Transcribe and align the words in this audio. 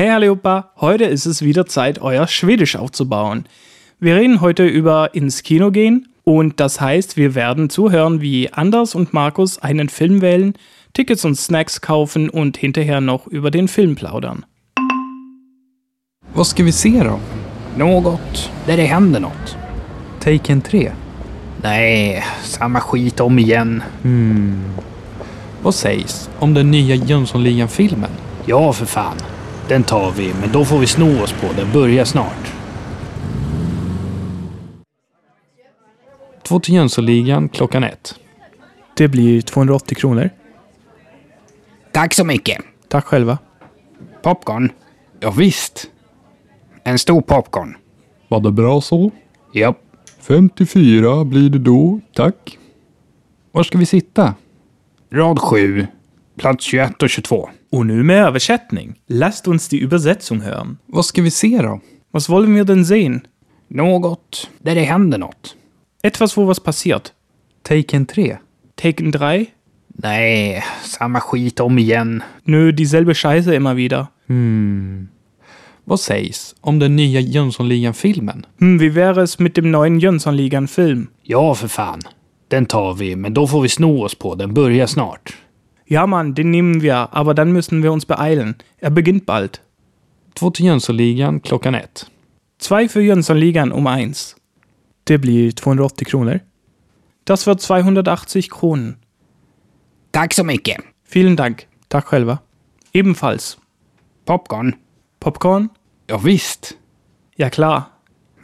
Hey 0.00 0.08
allihopa, 0.08 0.70
heute 0.80 1.04
ist 1.04 1.26
es 1.26 1.42
wieder 1.42 1.66
Zeit, 1.66 2.00
euer 2.00 2.26
Schwedisch 2.26 2.74
aufzubauen. 2.74 3.44
Wir 3.98 4.16
reden 4.16 4.40
heute 4.40 4.64
über 4.64 5.14
ins 5.14 5.42
Kino 5.42 5.70
gehen 5.70 6.08
und 6.24 6.58
das 6.58 6.80
heißt, 6.80 7.18
wir 7.18 7.34
werden 7.34 7.68
zuhören, 7.68 8.22
wie 8.22 8.50
Anders 8.50 8.94
und 8.94 9.12
Markus 9.12 9.58
einen 9.58 9.90
Film 9.90 10.22
wählen, 10.22 10.54
Tickets 10.94 11.26
und 11.26 11.34
Snacks 11.34 11.82
kaufen 11.82 12.30
und 12.30 12.56
hinterher 12.56 13.02
noch 13.02 13.26
über 13.26 13.50
den 13.50 13.68
Film 13.68 13.94
plaudern. 13.94 14.46
Vad 16.32 16.46
ska 16.46 16.64
vi 16.64 16.72
se 16.72 17.04
då? 17.04 17.18
Något 17.76 18.50
där 18.66 18.76
det 18.76 18.86
händer 18.86 19.20
något. 19.20 19.56
Taken 20.20 20.62
3? 20.62 20.92
Nej, 21.62 22.24
samma 22.42 22.80
skit 22.80 23.20
om 23.20 23.38
igen. 23.38 23.82
Hmm. 24.02 24.64
Vad 25.62 25.74
sägs 25.74 26.30
om 26.38 26.54
den 26.54 26.70
nya 26.70 26.94
Jönssonligan-filmen? 26.94 28.10
Ja, 28.46 28.72
för 28.72 28.86
fan. 28.86 29.16
Den 29.70 29.84
tar 29.84 30.10
vi, 30.10 30.34
men 30.40 30.52
då 30.52 30.64
får 30.64 30.78
vi 30.78 30.86
sno 30.86 31.22
oss 31.22 31.32
på. 31.32 31.52
Den 31.56 31.72
börjar 31.72 32.04
snart. 32.04 32.52
Två 36.42 36.60
till 36.60 36.74
Jönssonligan 36.74 37.48
klockan 37.48 37.84
ett. 37.84 38.14
Det 38.96 39.08
blir 39.08 39.40
280 39.40 39.94
kronor. 39.94 40.30
Tack 41.92 42.14
så 42.14 42.24
mycket. 42.24 42.58
Tack 42.88 43.04
själva. 43.04 43.38
Popcorn. 44.22 44.72
Ja, 45.20 45.30
visst. 45.30 45.90
En 46.84 46.98
stor 46.98 47.20
popcorn. 47.20 47.76
Var 48.28 48.40
det 48.40 48.52
bra 48.52 48.80
så? 48.80 49.10
Japp. 49.54 49.78
54 50.20 51.24
blir 51.24 51.50
det 51.50 51.58
då, 51.58 52.00
tack. 52.14 52.58
Var 53.52 53.62
ska 53.62 53.78
vi 53.78 53.86
sitta? 53.86 54.34
Rad 55.12 55.38
7. 55.38 55.86
Plats 56.36 56.64
21 56.64 57.02
och 57.02 57.10
22. 57.10 57.50
Und 57.70 57.86
nu 57.86 58.02
med 58.02 58.24
översättning. 58.24 59.00
Lasst 59.06 59.48
uns 59.48 59.68
die 59.68 59.80
Übersetzung 59.80 60.40
hören. 60.40 60.78
Vad 60.86 61.04
ska 61.04 61.22
vi 61.22 61.30
se 61.30 61.62
då? 61.62 61.80
Was 62.12 62.28
wollen 62.28 62.54
wir 62.54 62.64
denn 62.64 62.86
sehen? 62.86 63.20
Något 63.68 64.50
där 64.58 64.74
det 64.74 64.80
händer 64.80 65.18
något. 65.18 65.56
Etwas, 66.02 66.36
wo 66.36 66.44
was 66.44 66.60
passiert. 66.60 67.12
Taken 67.62 68.06
3? 68.06 68.36
Taken 68.74 69.12
3? 69.12 69.46
Nej, 69.88 70.64
samma 70.84 71.20
skit 71.20 71.60
om 71.60 71.78
igen. 71.78 72.22
Nö, 72.44 72.72
dieselbe 72.72 73.14
Scheiße 73.14 73.54
immer 73.54 73.74
wieder. 73.74 74.06
Hmm. 74.26 75.08
Vad 75.84 76.00
sägs 76.00 76.54
om 76.60 76.78
den 76.78 76.96
nya 76.96 77.20
Jönssonligan-filmen? 77.20 78.46
Hm, 78.60 78.78
wie 78.78 78.94
wäre 78.94 79.22
es 79.22 79.38
mit 79.38 79.56
dem 79.56 79.70
neuen 79.70 80.00
Jönssonligan-Film? 80.00 81.06
Ja, 81.22 81.54
för 81.54 81.68
fan. 81.68 82.00
Den 82.48 82.66
tar 82.66 82.94
vi, 82.94 83.16
men 83.16 83.34
då 83.34 83.46
får 83.46 83.60
vi 83.60 83.68
sno 83.68 84.02
oss 84.02 84.14
på. 84.14 84.34
Den 84.34 84.54
börjar 84.54 84.86
snart. 84.86 85.36
Ja, 85.90 86.06
Mann, 86.06 86.34
den 86.36 86.52
nehmen 86.52 86.82
wir, 86.82 87.12
aber 87.12 87.34
dann 87.34 87.50
müssen 87.50 87.82
wir 87.82 87.92
uns 87.92 88.06
beeilen. 88.06 88.54
Er 88.78 88.90
beginnt 88.90 89.26
bald. 89.26 89.60
Två 90.36 90.52
Jönssonligan 90.56 91.42
klockan 91.42 91.74
ett. 91.74 92.08
Zwei 92.58 92.88
für 92.88 93.00
Jönssonligan 93.00 93.72
um 93.72 93.88
eins. 93.88 94.36
Det 95.04 95.18
blir 95.18 95.56
280 95.56 96.06
kronor. 96.06 96.40
Das 97.24 97.46
wird 97.46 97.60
280 97.60 98.50
Kronen. 98.50 98.98
Tack 100.12 100.32
så 100.32 100.44
mycket. 100.44 100.78
Vielen 101.02 101.36
Dank. 101.36 101.66
Tack 101.88 102.06
själva. 102.06 102.38
Ebenfalls. 102.92 103.58
Popcorn. 104.24 104.76
Popcorn? 105.18 105.70
Ja, 106.08 106.18
visst. 106.24 106.76
Ja 107.36 107.50
klar. 107.50 107.90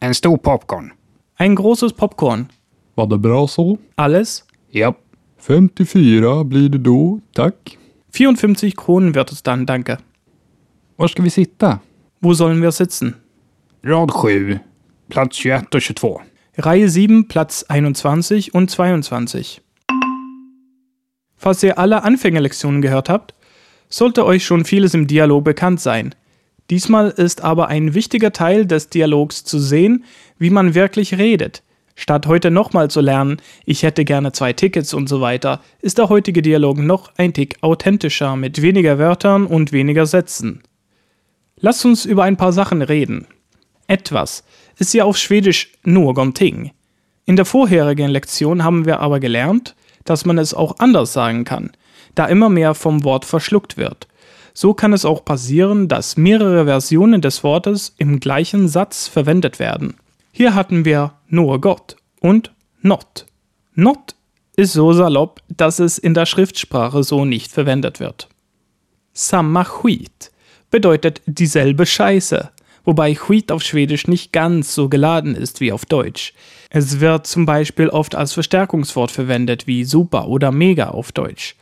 En 0.00 0.14
stor 0.14 0.36
popcorn. 0.36 0.92
Ein 1.36 1.54
großes 1.54 1.92
Popcorn. 1.94 2.48
Var 2.94 3.06
det 3.06 3.18
bra 3.18 3.48
så? 3.48 3.78
Alles? 3.96 4.44
Japp. 4.70 4.98
54 5.40 6.44
blir 6.44 6.68
det 6.68 6.78
då, 6.78 7.20
tack. 7.32 7.78
54 8.12 8.76
Kronen 8.76 9.14
wird 9.14 9.32
es 9.32 9.42
dann, 9.42 9.66
danke. 9.66 9.98
Var 10.96 11.08
ska 11.08 11.22
vi 11.22 11.30
sitta? 11.30 11.80
Wo 12.20 12.34
sollen 12.34 12.62
wir 12.62 12.70
sitzen? 12.72 13.14
Rad 13.82 14.10
7. 14.12 14.58
Plats 15.08 15.38
21 15.38 15.74
och 15.74 15.82
22. 15.82 16.20
Reihe 16.58 16.88
7, 16.88 17.28
Platz 17.28 17.64
21 17.68 18.54
und 18.54 18.70
22. 18.70 19.60
Falls 21.36 21.62
ihr 21.62 21.78
alle 21.78 22.02
Anfängerlektionen 22.02 22.82
gehört 22.82 23.08
habt, 23.08 23.34
sollte 23.88 24.26
euch 24.26 24.44
schon 24.44 24.64
vieles 24.64 24.92
im 24.92 25.06
Dialog 25.06 25.44
bekannt 25.44 25.80
sein. 25.80 26.14
Diesmal 26.68 27.10
ist 27.10 27.42
aber 27.42 27.68
ein 27.68 27.94
wichtiger 27.94 28.32
Teil 28.32 28.66
des 28.66 28.90
Dialogs 28.90 29.44
zu 29.44 29.58
sehen, 29.58 30.04
wie 30.38 30.50
man 30.50 30.74
wirklich 30.74 31.16
redet. 31.16 31.62
Statt 32.00 32.26
heute 32.26 32.50
nochmal 32.50 32.88
zu 32.88 33.02
lernen, 33.02 33.42
ich 33.66 33.82
hätte 33.82 34.06
gerne 34.06 34.32
zwei 34.32 34.54
Tickets 34.54 34.94
und 34.94 35.06
so 35.06 35.20
weiter, 35.20 35.60
ist 35.82 35.98
der 35.98 36.08
heutige 36.08 36.40
Dialog 36.40 36.78
noch 36.78 37.12
ein 37.18 37.34
Tick 37.34 37.58
authentischer 37.60 38.36
mit 38.36 38.62
weniger 38.62 38.98
Wörtern 38.98 39.44
und 39.44 39.70
weniger 39.70 40.06
Sätzen. 40.06 40.62
Lasst 41.58 41.84
uns 41.84 42.06
über 42.06 42.24
ein 42.24 42.38
paar 42.38 42.54
Sachen 42.54 42.80
reden. 42.80 43.26
Etwas 43.86 44.44
ist 44.78 44.94
ja 44.94 45.04
auf 45.04 45.18
Schwedisch 45.18 45.72
någonting. 45.84 46.70
In 47.26 47.36
der 47.36 47.44
vorherigen 47.44 48.08
Lektion 48.08 48.64
haben 48.64 48.86
wir 48.86 49.00
aber 49.00 49.20
gelernt, 49.20 49.76
dass 50.06 50.24
man 50.24 50.38
es 50.38 50.54
auch 50.54 50.76
anders 50.78 51.12
sagen 51.12 51.44
kann, 51.44 51.70
da 52.14 52.24
immer 52.24 52.48
mehr 52.48 52.74
vom 52.74 53.04
Wort 53.04 53.26
verschluckt 53.26 53.76
wird. 53.76 54.08
So 54.54 54.72
kann 54.72 54.94
es 54.94 55.04
auch 55.04 55.22
passieren, 55.22 55.86
dass 55.86 56.16
mehrere 56.16 56.64
Versionen 56.64 57.20
des 57.20 57.44
Wortes 57.44 57.94
im 57.98 58.20
gleichen 58.20 58.68
Satz 58.68 59.06
verwendet 59.06 59.58
werden. 59.58 59.96
Hier 60.32 60.54
hatten 60.54 60.84
wir 60.84 61.14
något 61.28 61.96
und 62.20 62.52
not. 62.82 63.26
Not 63.74 64.14
ist 64.56 64.72
so 64.72 64.92
salopp, 64.92 65.40
dass 65.48 65.78
es 65.78 65.98
in 65.98 66.14
der 66.14 66.26
Schriftsprache 66.26 67.02
so 67.02 67.24
nicht 67.24 67.50
verwendet 67.50 67.98
wird. 68.00 68.28
Samma 69.12 69.64
skit 69.64 70.30
bedeutet 70.70 71.22
dieselbe 71.26 71.86
Scheiße, 71.86 72.50
wobei 72.84 73.14
skit 73.14 73.50
auf 73.50 73.62
Schwedisch 73.62 74.06
nicht 74.06 74.32
ganz 74.32 74.74
so 74.74 74.88
geladen 74.88 75.34
ist 75.34 75.60
wie 75.60 75.72
auf 75.72 75.84
Deutsch. 75.84 76.32
Es 76.70 77.00
wird 77.00 77.26
zum 77.26 77.46
Beispiel 77.46 77.88
oft 77.88 78.14
als 78.14 78.32
Verstärkungswort 78.32 79.10
verwendet 79.10 79.66
wie 79.66 79.84
super 79.84 80.28
oder 80.28 80.52
mega 80.52 80.90
auf 80.90 81.10
Deutsch. 81.10 81.56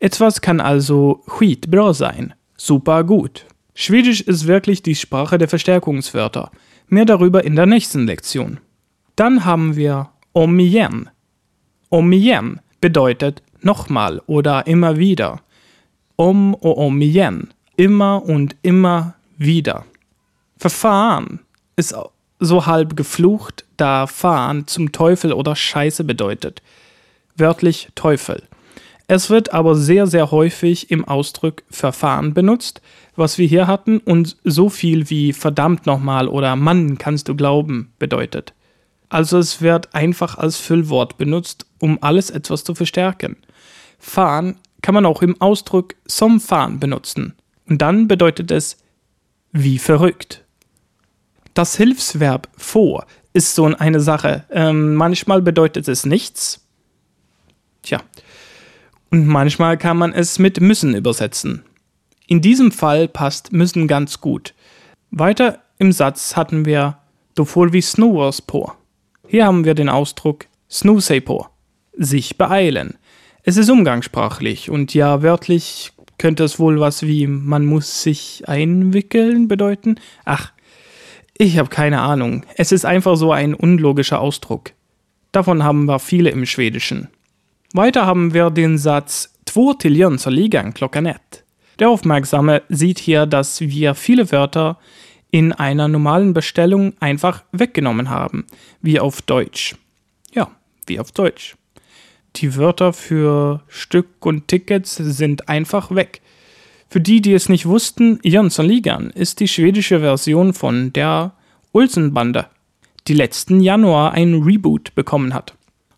Etwas 0.00 0.40
kann 0.40 0.60
also 0.60 1.22
skitbra 1.28 1.94
sein, 1.94 2.34
super 2.56 3.04
gut. 3.04 3.46
Schwedisch 3.74 4.20
ist 4.20 4.46
wirklich 4.46 4.82
die 4.82 4.94
Sprache 4.94 5.38
der 5.38 5.48
Verstärkungswörter. 5.48 6.50
Mehr 6.88 7.04
darüber 7.04 7.44
in 7.44 7.56
der 7.56 7.66
nächsten 7.66 8.06
Lektion. 8.06 8.60
Dann 9.16 9.44
haben 9.44 9.76
wir 9.76 10.10
om 10.32 10.58
igen. 10.58 11.10
Bedeutet 12.80 13.42
nochmal 13.60 14.20
oder 14.26 14.66
immer 14.66 14.98
wieder. 14.98 15.40
Om 16.16 16.54
och 16.54 16.78
om. 16.78 17.00
Immer 17.76 18.22
und 18.24 18.56
immer 18.62 19.14
wieder. 19.36 19.84
Verfahren 20.58 21.40
ist 21.76 21.94
so 22.38 22.66
halb 22.66 22.96
geflucht, 22.96 23.64
da 23.76 24.06
fahren 24.06 24.66
zum 24.66 24.92
Teufel 24.92 25.32
oder 25.32 25.56
Scheiße 25.56 26.04
bedeutet. 26.04 26.62
Wörtlich 27.36 27.88
Teufel. 27.94 28.42
Es 29.06 29.28
wird 29.28 29.52
aber 29.52 29.74
sehr, 29.74 30.06
sehr 30.06 30.30
häufig 30.30 30.90
im 30.90 31.04
Ausdruck 31.04 31.62
Verfahren 31.70 32.32
benutzt, 32.32 32.80
was 33.16 33.36
wir 33.36 33.46
hier 33.46 33.66
hatten 33.66 33.98
und 33.98 34.36
so 34.44 34.68
viel 34.70 35.10
wie 35.10 35.32
verdammt 35.32 35.86
nochmal 35.86 36.26
oder 36.26 36.56
Mann 36.56 36.96
kannst 36.96 37.28
du 37.28 37.36
glauben 37.36 37.92
bedeutet. 37.98 38.54
Also 39.10 39.38
es 39.38 39.60
wird 39.60 39.94
einfach 39.94 40.38
als 40.38 40.56
Füllwort 40.56 41.18
benutzt, 41.18 41.66
um 41.78 41.98
alles 42.02 42.30
etwas 42.30 42.64
zu 42.64 42.74
verstärken. 42.74 43.36
Fahren 43.98 44.56
kann 44.80 44.94
man 44.94 45.06
auch 45.06 45.22
im 45.22 45.40
Ausdruck 45.40 45.94
som 46.06 46.40
Fahren 46.40 46.80
benutzen 46.80 47.34
und 47.68 47.82
dann 47.82 48.08
bedeutet 48.08 48.50
es 48.50 48.78
wie 49.52 49.78
verrückt. 49.78 50.44
Das 51.52 51.76
Hilfsverb 51.76 52.48
vor 52.56 53.06
ist 53.32 53.54
so 53.54 53.64
eine 53.66 54.00
Sache. 54.00 54.44
Ähm, 54.50 54.94
manchmal 54.94 55.42
bedeutet 55.42 55.88
es 55.88 56.04
nichts. 56.04 56.66
Tja. 57.82 58.00
Und 59.14 59.28
manchmal 59.28 59.78
kann 59.78 59.96
man 59.96 60.12
es 60.12 60.40
mit 60.40 60.60
müssen 60.60 60.96
übersetzen. 60.96 61.62
In 62.26 62.40
diesem 62.40 62.72
Fall 62.72 63.06
passt 63.06 63.52
müssen 63.52 63.86
ganz 63.86 64.20
gut. 64.20 64.54
Weiter 65.12 65.60
im 65.78 65.92
Satz 65.92 66.34
hatten 66.34 66.64
wir 66.64 66.98
då 67.36 67.44
får 67.44 67.72
vi 67.72 67.80
sno 67.80 68.20
oss. 68.20 68.42
Hier 69.28 69.46
haben 69.46 69.64
wir 69.64 69.74
den 69.74 69.88
Ausdruck 69.88 70.46
sno 70.68 70.98
sig 70.98 71.22
sich 71.96 72.38
beeilen. 72.38 72.98
Es 73.44 73.56
ist 73.56 73.70
umgangssprachlich 73.70 74.68
und 74.68 74.94
ja, 74.94 75.22
wörtlich 75.22 75.92
könnte 76.18 76.42
es 76.42 76.58
wohl 76.58 76.80
was 76.80 77.04
wie 77.04 77.28
man 77.28 77.66
muss 77.66 78.02
sich 78.02 78.42
einwickeln 78.48 79.46
bedeuten. 79.46 79.94
Ach, 80.24 80.50
ich 81.38 81.56
habe 81.56 81.68
keine 81.68 82.00
Ahnung. 82.00 82.44
Es 82.56 82.72
ist 82.72 82.84
einfach 82.84 83.14
so 83.14 83.30
ein 83.30 83.54
unlogischer 83.54 84.18
Ausdruck. 84.18 84.72
Davon 85.30 85.62
haben 85.62 85.84
wir 85.84 86.00
viele 86.00 86.30
im 86.30 86.46
Schwedischen. 86.46 87.10
Weiter 87.76 88.06
haben 88.06 88.32
wir 88.32 88.50
den 88.50 88.78
Satz 88.78 89.34
Två 89.46 89.74
till 89.74 89.96
Jönssonligan 89.96 90.74
klockan 90.74 91.06
ett. 91.06 91.42
Der 91.80 91.88
Aufmerksame 91.88 92.62
sieht 92.68 93.00
hier, 93.00 93.26
dass 93.26 93.60
wir 93.60 93.96
viele 93.96 94.30
Wörter 94.30 94.78
in 95.32 95.52
einer 95.52 95.88
normalen 95.88 96.34
Bestellung 96.34 96.92
einfach 97.00 97.42
weggenommen 97.50 98.10
haben, 98.10 98.46
wie 98.80 99.00
auf 99.00 99.22
Deutsch. 99.22 99.74
Ja, 100.32 100.52
wie 100.86 101.00
auf 101.00 101.10
Deutsch. 101.10 101.56
Die 102.36 102.54
Wörter 102.54 102.92
für 102.92 103.62
Stück 103.66 104.24
und 104.24 104.46
Tickets 104.46 104.94
sind 104.94 105.48
einfach 105.48 105.92
weg. 105.92 106.22
Für 106.88 107.00
die, 107.00 107.20
die 107.20 107.32
es 107.32 107.48
nicht 107.48 107.66
wussten, 107.66 108.20
Jönssonligan 108.22 109.10
ist 109.10 109.40
die 109.40 109.48
schwedische 109.48 109.98
Version 109.98 110.54
von 110.54 110.92
der 110.92 111.32
Olsenbande, 111.72 112.46
die 113.08 113.14
letzten 113.14 113.60
Januar 113.60 114.12
ein 114.12 114.44
Reboot 114.44 114.94
bekommen 114.94 115.34
hat. 115.34 115.54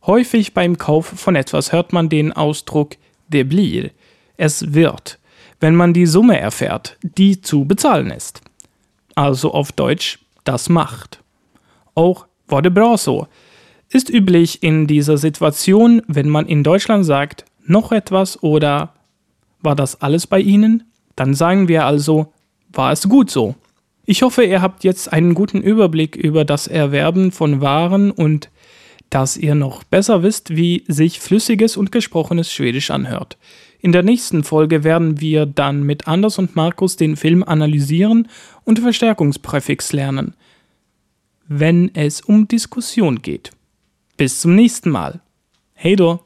Häufig 0.06 0.55
beim 0.55 0.79
Kauf 0.79 1.06
von 1.06 1.37
etwas 1.37 1.73
hört 1.73 1.93
man 1.93 2.08
den 2.08 2.32
Ausdruck 2.32 2.97
det 3.29 3.44
blir, 3.44 3.91
es 4.37 4.73
wird, 4.73 5.19
wenn 5.58 5.75
man 5.75 5.93
die 5.93 6.06
Summe 6.06 6.38
erfährt, 6.38 6.97
die 7.03 7.41
zu 7.41 7.64
bezahlen 7.64 8.11
ist. 8.11 8.41
Also 9.14 9.53
auf 9.53 9.73
Deutsch, 9.73 10.20
das 10.44 10.69
macht. 10.69 11.20
Auch 11.94 12.26
war 12.47 12.62
de 12.62 12.70
bra 12.70 12.97
so 12.97 13.26
ist 13.91 14.11
üblich 14.11 14.62
in 14.62 14.87
dieser 14.87 15.17
Situation, 15.17 16.03
wenn 16.08 16.29
man 16.29 16.47
in 16.47 16.62
Deutschland 16.64 17.05
sagt, 17.05 17.44
noch 17.64 17.93
etwas 17.93 18.43
oder 18.43 18.94
war 19.61 19.75
das 19.75 20.00
alles 20.00 20.26
bei 20.26 20.41
Ihnen? 20.41 20.85
Dann 21.14 21.35
sagen 21.35 21.69
wir 21.69 21.87
also, 21.87 22.32
war 22.73 22.93
es 22.93 23.08
gut 23.08 23.31
so. 23.31 23.55
Ich 24.05 24.23
hoffe, 24.23 24.44
ihr 24.44 24.62
habt 24.62 24.85
jetzt 24.85 25.12
einen 25.12 25.35
guten 25.35 25.62
Überblick 25.62 26.14
über 26.14 26.44
das 26.44 26.67
Erwerben 26.67 27.32
von 27.32 27.61
Waren 27.61 28.11
und 28.11 28.50
dass 29.11 29.37
ihr 29.37 29.55
noch 29.55 29.85
besser 29.85 30.23
wisst, 30.23 30.56
wie 30.56 30.85
sich 30.88 31.20
flüssiges 31.20 31.76
und 31.76 31.93
gesprochenes 31.93 32.53
Schwedisch 32.53 32.91
anhört. 32.91 33.37
In 33.81 33.93
der 33.93 34.03
nächsten 34.03 34.43
Folge 34.43 34.85
werden 34.85 35.20
wir 35.20 35.47
dann 35.47 35.82
mit 35.82 36.08
Anders 36.08 36.38
und 36.38 36.56
Markus 36.56 36.97
den 36.97 37.17
Film 37.17 37.43
analysieren 37.44 38.29
und 38.64 38.81
Verstärkungspräfix 38.81 39.93
lernen, 39.93 40.35
wenn 41.47 41.94
es 41.94 42.20
um 42.20 42.49
Diskussion 42.49 43.23
geht. 43.23 43.53
Bis 44.17 44.41
zum 44.41 44.55
nächsten 44.55 44.91
Mal. 44.91 45.20
Hey 45.75 45.94
do! 45.94 46.25